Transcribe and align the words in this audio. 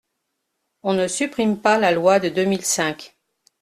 On 0.81 0.93
ne 0.95 1.07
supprime 1.07 1.61
pas 1.61 1.77
la 1.77 1.91
loi 1.91 2.19
de 2.19 2.27
deux 2.29 2.45
mille 2.45 2.65
cinq. 2.65 3.15